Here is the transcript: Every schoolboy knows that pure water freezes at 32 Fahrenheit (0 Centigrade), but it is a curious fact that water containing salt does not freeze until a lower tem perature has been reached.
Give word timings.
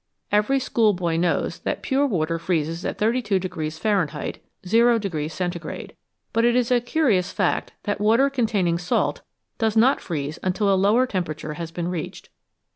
Every 0.31 0.57
schoolboy 0.57 1.17
knows 1.17 1.59
that 1.59 1.83
pure 1.83 2.07
water 2.07 2.39
freezes 2.39 2.83
at 2.85 2.97
32 2.97 3.39
Fahrenheit 3.69 4.39
(0 4.65 4.99
Centigrade), 5.27 5.95
but 6.33 6.43
it 6.43 6.55
is 6.55 6.71
a 6.71 6.81
curious 6.81 7.31
fact 7.31 7.73
that 7.83 8.01
water 8.01 8.27
containing 8.31 8.79
salt 8.79 9.21
does 9.59 9.77
not 9.77 10.01
freeze 10.01 10.39
until 10.41 10.73
a 10.73 10.73
lower 10.73 11.05
tem 11.05 11.23
perature 11.23 11.53
has 11.57 11.69
been 11.69 11.87
reached. 11.87 12.29